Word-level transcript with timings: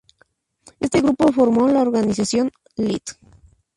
Este 0.79 0.99
grupo 0.99 1.31
formó 1.31 1.67
la 1.67 1.81
organización 1.83 2.49
Lt. 2.75 3.17